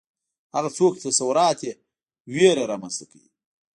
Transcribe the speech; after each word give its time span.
هغه 0.55 0.69
څوک 0.77 0.93
چې 0.95 1.03
تصورات 1.09 1.59
یې 1.67 1.73
ویره 2.33 2.63
رامنځته 2.71 3.05
کوي 3.11 3.29